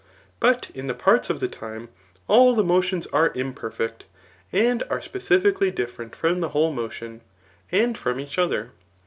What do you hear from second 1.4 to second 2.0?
time,